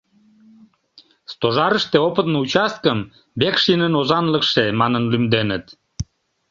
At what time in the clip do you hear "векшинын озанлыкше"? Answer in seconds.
3.39-4.63